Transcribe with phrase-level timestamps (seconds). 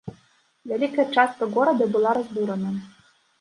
[0.71, 2.73] Вялікая частка горада была разбурана.